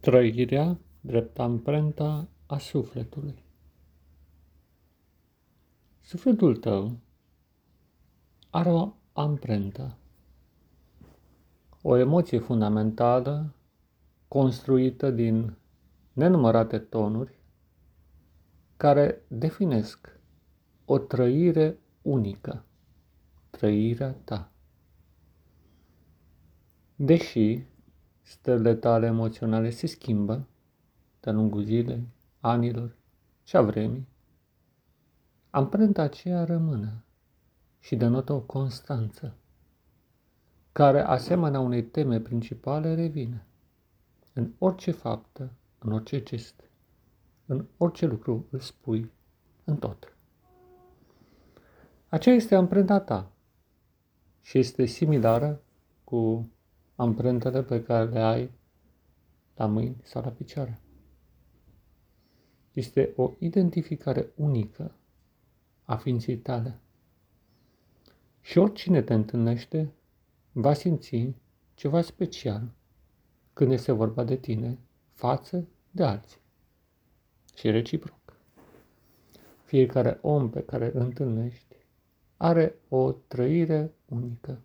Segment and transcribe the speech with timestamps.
[0.00, 3.44] Trăirea drept amprenta a sufletului.
[6.00, 6.98] Sufletul tău
[8.50, 9.96] are o amprentă,
[11.82, 13.54] o emoție fundamentală
[14.28, 15.56] construită din
[16.12, 17.38] nenumărate tonuri
[18.76, 20.20] care definesc
[20.84, 22.64] o trăire unică,
[23.50, 24.52] trăirea ta.
[26.96, 27.62] Deși
[28.28, 30.46] stările tale emoționale se schimbă
[31.20, 32.08] de-a lungul zilei,
[32.40, 32.96] anilor
[33.44, 34.08] și a vremii,
[35.50, 37.04] amprenta aceea rămâne
[37.78, 39.34] și denotă o constanță,
[40.72, 43.46] care, asemenea unei teme principale, revine
[44.32, 46.70] în orice faptă, în orice gest,
[47.46, 49.10] în orice lucru îl spui,
[49.64, 50.16] în tot.
[52.08, 53.30] Aceea este amprenta ta
[54.40, 55.60] și este similară
[56.04, 56.50] cu
[56.98, 58.50] amprentele pe care le ai
[59.56, 60.80] la mâini sau la picioare.
[62.72, 64.94] Este o identificare unică
[65.84, 66.80] a ființei tale.
[68.40, 69.92] Și oricine te întâlnește
[70.52, 71.32] va simți
[71.74, 72.74] ceva special
[73.52, 74.78] când este vorba de tine
[75.12, 76.40] față de alții.
[77.54, 78.40] Și reciproc.
[79.64, 81.76] Fiecare om pe care îl întâlnești
[82.36, 84.62] are o trăire unică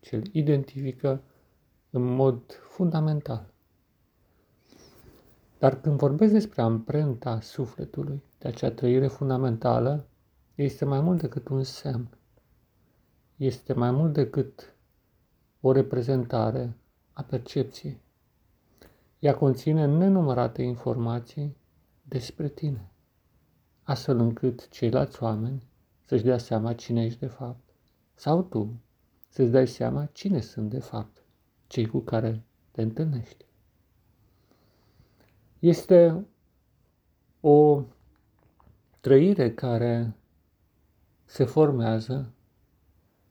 [0.00, 1.22] ce îl identifică
[1.94, 3.52] în mod fundamental.
[5.58, 10.06] Dar când vorbesc despre amprenta sufletului, de acea trăire fundamentală,
[10.54, 12.08] este mai mult decât un semn.
[13.36, 14.74] Este mai mult decât
[15.60, 16.76] o reprezentare
[17.12, 18.00] a percepției.
[19.18, 21.56] Ea conține nenumărate informații
[22.02, 22.90] despre tine,
[23.82, 25.62] astfel încât ceilalți oameni
[26.04, 27.74] să-și dea seama cine ești de fapt,
[28.14, 28.80] sau tu
[29.28, 31.21] să-ți dai seama cine sunt de fapt
[31.72, 33.44] cei cu care te întâlnești.
[35.58, 36.26] Este
[37.40, 37.84] o
[39.00, 40.16] trăire care
[41.24, 42.32] se formează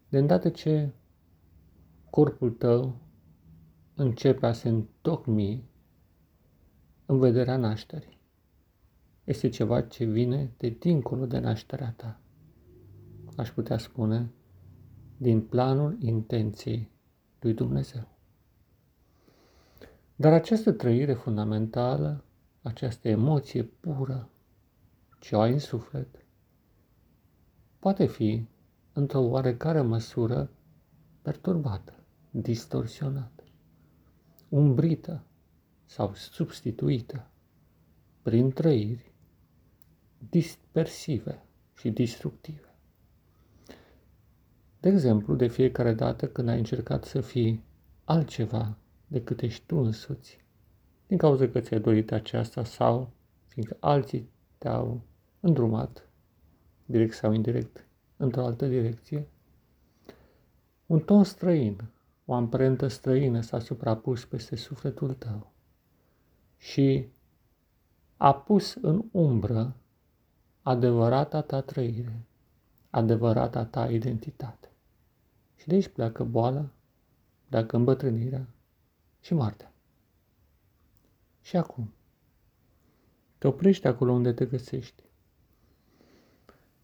[0.09, 0.91] de îndată ce
[2.09, 2.95] corpul tău
[3.95, 5.63] începe a se întocmi
[7.05, 8.19] în vederea nașterii.
[9.23, 12.19] Este ceva ce vine de dincolo de nașterea ta.
[13.35, 14.31] Aș putea spune,
[15.17, 16.91] din planul intenției
[17.39, 18.19] lui Dumnezeu.
[20.21, 22.23] Dar această trăire fundamentală,
[22.61, 24.29] această emoție pură
[25.19, 26.25] ce o ai în suflet,
[27.79, 28.47] poate fi,
[28.93, 30.51] într-o oarecare măsură,
[31.21, 31.93] perturbată,
[32.31, 33.43] distorsionată,
[34.49, 35.23] umbrită
[35.85, 37.29] sau substituită
[38.21, 39.13] prin trăiri
[40.29, 42.75] dispersive și destructive.
[44.79, 47.63] De exemplu, de fiecare dată când ai încercat să fii
[48.03, 48.75] altceva
[49.11, 50.39] decât ești tu însuți,
[51.07, 53.11] din cauza că ți-ai dorit aceasta sau
[53.47, 55.01] fiindcă alții te-au
[55.39, 56.09] îndrumat,
[56.85, 57.85] direct sau indirect,
[58.17, 59.27] într-o altă direcție.
[60.85, 61.83] Un ton străin,
[62.25, 65.51] o amprentă străină s-a suprapus peste sufletul tău
[66.57, 67.07] și
[68.17, 69.75] a pus în umbră
[70.61, 72.25] adevărata ta trăire,
[72.89, 74.69] adevărata ta identitate.
[75.55, 76.69] Și de aici pleacă boala,
[77.49, 78.47] pleacă îmbătrânirea,
[79.21, 79.73] și moartea.
[81.41, 81.93] Și acum,
[83.37, 85.03] te oprești acolo unde te găsești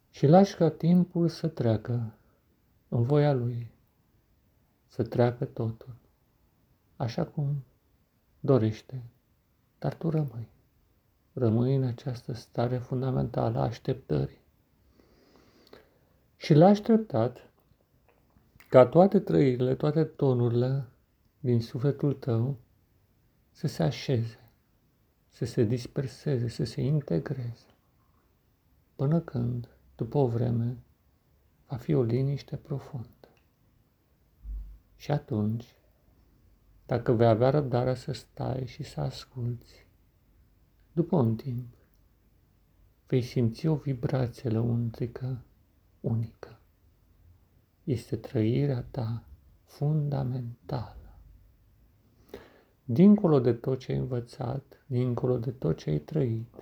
[0.10, 2.14] și lași ca timpul să treacă
[2.88, 3.72] în voia lui,
[4.88, 5.96] să treacă totul,
[6.96, 7.64] așa cum
[8.40, 9.04] dorește,
[9.80, 10.50] dar tu rămâi.
[11.34, 14.42] Rămâi în această stare fundamentală a așteptării.
[16.36, 17.50] Și lași treptat
[18.70, 20.88] ca toate trăirile, toate tonurile
[21.40, 22.58] din sufletul tău
[23.52, 24.40] să se așeze,
[25.30, 27.76] să se disperseze, să se integreze,
[28.96, 30.78] până când, după o vreme,
[31.68, 33.30] va fi o liniște profundă.
[34.96, 35.76] Și atunci,
[36.86, 39.88] dacă vei avea răbdarea să stai și să asculți,
[40.92, 41.74] după un timp,
[43.08, 45.42] vei simți o vibrație lăuntrică
[46.00, 46.60] unică.
[47.84, 49.24] Este trăirea ta
[49.64, 51.07] fundamentală
[52.90, 56.56] dincolo de tot ce ai învățat, dincolo de tot ce ai trăit,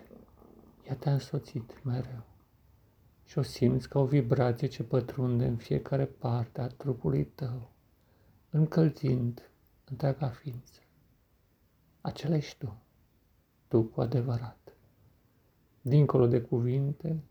[0.88, 2.24] ea te-a însoțit mereu.
[3.26, 7.72] Și o simți ca o vibrație ce pătrunde în fiecare parte a trupului tău,
[8.50, 9.50] încălzind
[9.90, 10.80] întreaga ființă.
[12.02, 12.82] Acela ești tu,
[13.68, 14.78] tu cu adevărat.
[15.82, 17.24] Dincolo de cuvinte,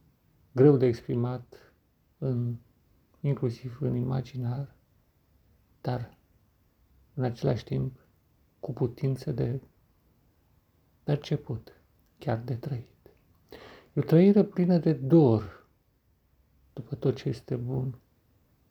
[0.52, 1.72] greu de exprimat
[2.18, 2.56] în,
[3.20, 4.74] inclusiv în imaginar,
[5.80, 6.18] dar
[7.14, 8.03] în același timp
[8.64, 9.60] cu putință de
[11.02, 11.72] perceput,
[12.18, 13.10] chiar de trăit.
[13.92, 15.66] E o trăire plină de dor
[16.72, 17.98] după tot ce este bun,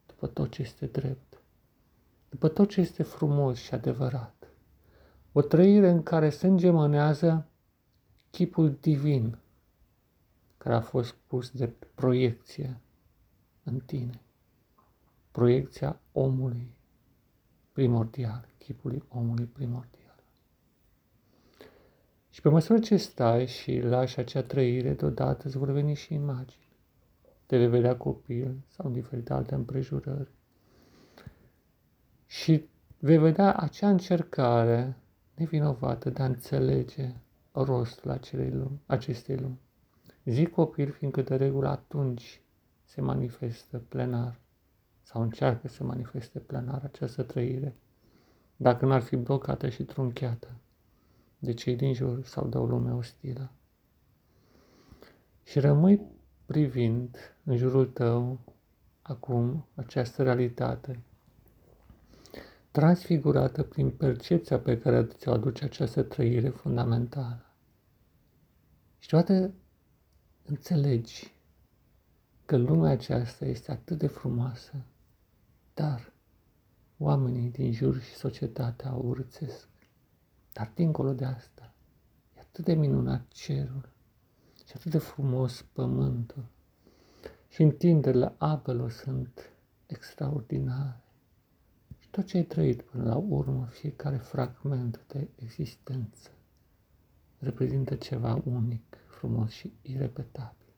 [0.05, 1.41] după tot ce este drept,
[2.29, 4.47] după tot ce este frumos și adevărat.
[5.31, 7.47] O trăire în care se îngemănează
[8.29, 9.37] chipul divin
[10.57, 12.81] care a fost pus de proiecție
[13.63, 14.21] în tine.
[15.31, 16.71] Proiecția omului
[17.73, 20.23] primordial, chipului omului primordial.
[22.29, 26.67] Și pe măsură ce stai și lași acea trăire, deodată îți vor veni și imagini.
[27.45, 30.31] Te vei vedea copil sau în diferite alte împrejurări.
[32.25, 34.97] Și vei vedea acea încercare
[35.35, 37.15] nevinovată de a înțelege
[37.51, 39.59] rostul acelei lumi, acestei lumi.
[40.25, 42.41] Zic copil, fiindcă de regulă atunci
[42.83, 44.39] se manifestă plenar
[45.03, 47.75] sau încearcă să manifeste plenar această trăire,
[48.55, 50.47] dacă n-ar fi blocată și trunchiată
[51.39, 53.51] de cei din jur sau de o lume ostilă.
[55.43, 56.01] Și rămâi
[56.45, 58.39] privind în jurul tău
[59.01, 60.99] acum această realitate
[62.71, 67.45] transfigurată prin percepția pe care ți-o aduce această trăire fundamentală.
[68.99, 69.53] Și toate
[70.45, 71.33] înțelegi
[72.45, 74.73] că lumea aceasta este atât de frumoasă,
[75.73, 76.13] dar
[76.97, 79.67] oamenii din jur și societatea o urțesc.
[80.53, 81.73] Dar dincolo de asta,
[82.35, 83.89] e atât de minunat cerul
[84.65, 86.45] și atât de frumos pământul
[87.47, 89.49] și întinderile apelor sunt
[89.85, 91.03] extraordinare.
[91.99, 96.29] Și tot ce ai trăit până la urmă, fiecare fragment de existență,
[97.39, 100.73] reprezintă ceva unic, frumos și irepetabil.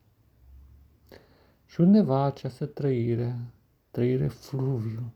[1.65, 3.39] Și undeva această trăire,
[3.95, 5.13] trăire fluviu,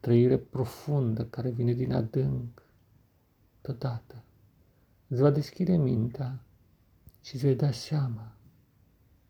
[0.00, 2.62] trăire profundă care vine din adânc,
[3.60, 4.24] totodată
[5.08, 6.44] îți va deschide mintea
[7.20, 8.36] și îți vei da seama,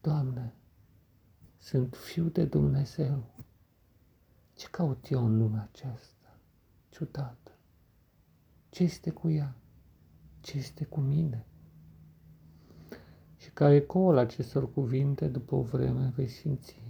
[0.00, 0.54] Doamne,
[1.58, 3.34] sunt fiu de Dumnezeu.
[4.54, 6.38] Ce caut eu în lumea aceasta?
[6.88, 7.58] Ciudată.
[8.68, 9.56] Ce este cu ea?
[10.40, 11.46] Ce este cu mine?
[13.36, 16.81] Și ca ecoul acestor cuvinte, după o vreme, vei simți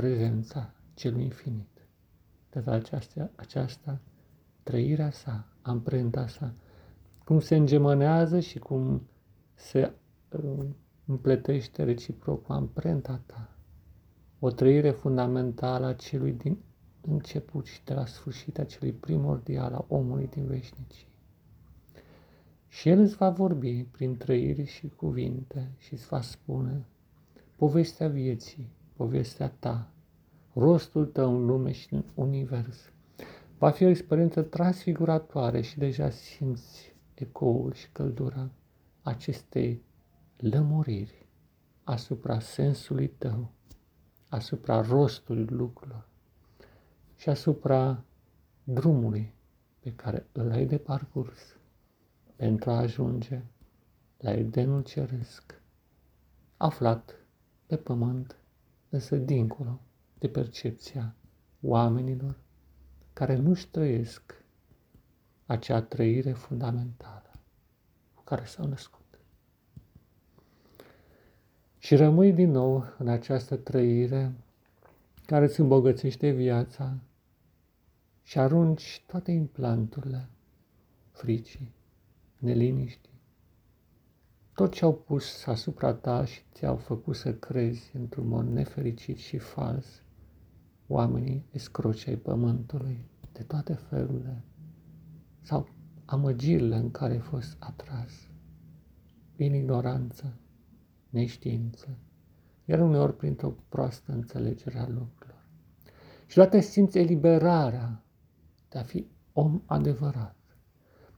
[0.00, 1.88] prezența celui infinit.
[2.50, 4.00] De aceasta, aceasta
[4.62, 6.54] trăirea sa, amprenta sa,
[7.24, 9.02] cum se îngemănează și cum
[9.54, 9.92] se
[10.30, 10.64] uh,
[11.06, 13.48] împletește reciproc cu amprenta ta.
[14.38, 16.58] O trăire fundamentală a celui din
[17.00, 21.08] început și de la sfârșit a celui primordial a omului din veșnicii.
[22.68, 26.86] Și El îți va vorbi prin trăiri și cuvinte și îți va spune
[27.56, 29.90] povestea vieții, povestea ta,
[30.54, 32.92] rostul tău în lume și în univers.
[33.58, 38.50] Va fi o experiență transfiguratoare și deja simți ecoul și căldura
[39.02, 39.82] acestei
[40.36, 41.26] lămuriri
[41.84, 43.50] asupra sensului tău,
[44.28, 46.08] asupra rostului lucrurilor
[47.16, 48.04] și asupra
[48.64, 49.34] drumului
[49.78, 51.56] pe care îl ai de parcurs
[52.36, 53.42] pentru a ajunge
[54.18, 55.62] la Edenul Ceresc,
[56.56, 57.14] aflat
[57.66, 58.39] pe pământ,
[58.90, 59.80] însă dincolo
[60.18, 61.14] de percepția
[61.60, 62.36] oamenilor
[63.12, 64.44] care nu-și trăiesc
[65.46, 67.30] acea trăire fundamentală
[68.14, 69.00] cu care s-au născut.
[71.78, 74.32] Și rămâi din nou în această trăire
[75.26, 76.98] care îți îmbogățește viața
[78.22, 80.28] și arunci toate implanturile
[81.10, 81.72] fricii,
[82.38, 83.09] neliniștii,
[84.60, 89.38] tot ce au pus asupra ta și ți-au făcut să crezi într-un mod nefericit și
[89.38, 90.02] fals,
[90.86, 94.44] oamenii escroci ai pământului de toate felurile
[95.40, 95.68] sau
[96.04, 98.12] amăgirile în care ai fost atras,
[99.32, 100.38] prin ignoranță,
[101.10, 101.98] neștiință,
[102.64, 105.46] iar uneori printr-o proastă înțelegere a lucrurilor.
[106.26, 108.04] Și toate simți eliberarea
[108.68, 110.36] de a fi om adevărat,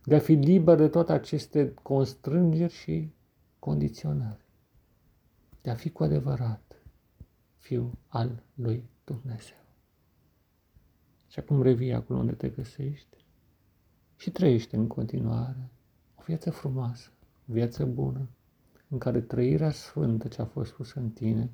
[0.04, 3.12] de a fi liber de toate aceste constrângeri și
[3.64, 4.45] condiționări,
[5.61, 6.83] de a fi cu adevărat
[7.59, 9.64] fiu al lui Dumnezeu.
[11.28, 13.25] Și acum revii acolo unde te găsești
[14.16, 15.71] și trăiește în continuare
[16.14, 17.11] o viață frumoasă,
[17.49, 18.28] o viață bună,
[18.88, 21.50] în care trăirea sfântă ce a fost pusă în tine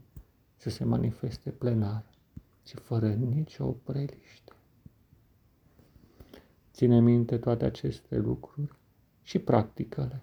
[0.57, 2.05] să se manifeste plenar
[2.65, 4.53] și fără nicio opreliște.
[6.73, 8.73] Ține minte toate aceste lucruri
[9.23, 10.23] și practică-le,